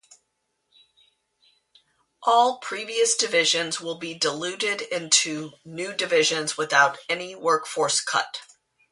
All 2.23 2.57
previous 2.57 3.15
divisions 3.15 3.79
will 3.79 3.99
be 3.99 4.15
diluted 4.15 4.81
into 4.81 5.51
new 5.63 5.93
divisions 5.93 6.57
without 6.57 6.97
any 7.07 7.35
workforce 7.35 8.01
cut. 8.01 8.41